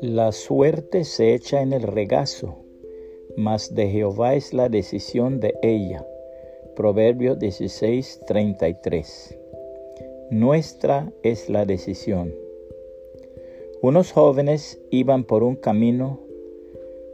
[0.00, 2.56] La suerte se echa en el regazo,
[3.36, 6.06] mas de Jehová es la decisión de ella.
[6.76, 9.38] Proverbio 16, 33.
[10.30, 12.34] Nuestra es la decisión.
[13.82, 16.20] Unos jóvenes iban por un camino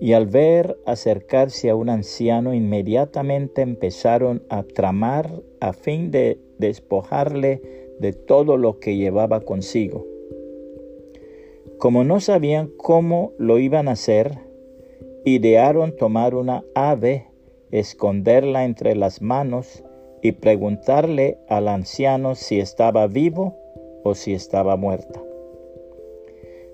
[0.00, 7.62] y al ver acercarse a un anciano inmediatamente empezaron a tramar a fin de despojarle
[8.00, 10.06] de todo lo que llevaba consigo.
[11.78, 14.38] Como no sabían cómo lo iban a hacer,
[15.24, 17.26] idearon tomar una ave,
[17.70, 19.84] esconderla entre las manos
[20.22, 23.56] y preguntarle al anciano si estaba vivo
[24.02, 25.22] o si estaba muerta.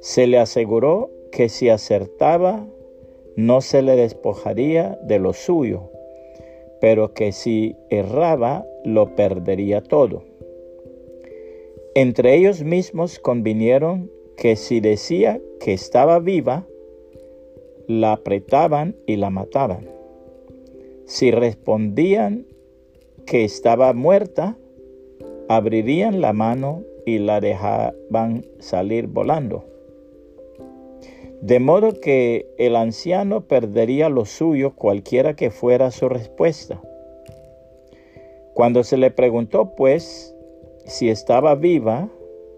[0.00, 2.66] Se le aseguró que si acertaba
[3.38, 5.92] no se le despojaría de lo suyo,
[6.80, 10.24] pero que si erraba lo perdería todo.
[11.94, 16.66] Entre ellos mismos convinieron que si decía que estaba viva,
[17.86, 19.88] la apretaban y la mataban.
[21.06, 22.44] Si respondían
[23.24, 24.58] que estaba muerta,
[25.48, 29.64] abrirían la mano y la dejaban salir volando.
[31.40, 36.82] De modo que el anciano perdería lo suyo cualquiera que fuera su respuesta.
[38.54, 40.34] Cuando se le preguntó, pues,
[40.84, 42.08] si estaba viva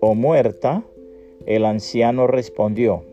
[0.01, 0.83] o muerta,
[1.45, 3.05] el anciano respondió,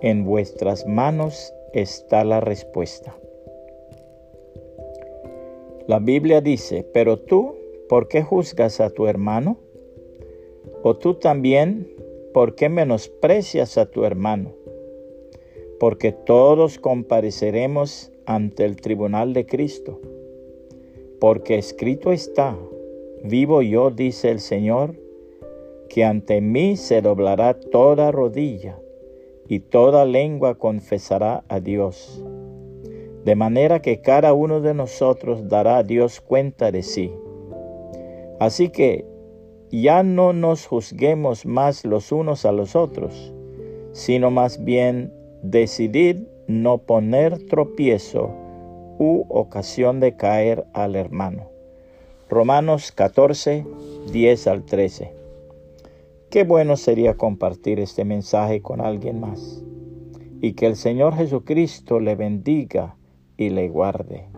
[0.00, 3.16] en vuestras manos está la respuesta.
[5.86, 7.54] La Biblia dice, pero tú,
[7.88, 9.58] ¿por qué juzgas a tu hermano?
[10.82, 11.88] ¿O tú también,
[12.38, 14.52] por qué menosprecias a tu hermano?
[15.80, 19.98] Porque todos compareceremos ante el tribunal de Cristo.
[21.18, 22.56] Porque escrito está,
[23.24, 24.94] vivo yo, dice el Señor,
[25.88, 28.78] que ante mí se doblará toda rodilla
[29.48, 32.24] y toda lengua confesará a Dios.
[33.24, 37.12] De manera que cada uno de nosotros dará a Dios cuenta de sí.
[38.38, 39.17] Así que
[39.70, 43.32] ya no nos juzguemos más los unos a los otros,
[43.92, 45.12] sino más bien
[45.42, 48.30] decidir no poner tropiezo
[48.98, 51.50] u ocasión de caer al hermano.
[52.28, 53.64] Romanos 14,
[54.12, 55.12] 10 al 13.
[56.30, 59.64] Qué bueno sería compartir este mensaje con alguien más
[60.40, 62.96] y que el Señor Jesucristo le bendiga
[63.36, 64.28] y le guarde.